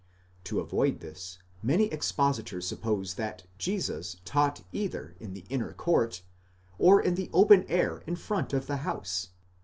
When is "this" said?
1.01-1.37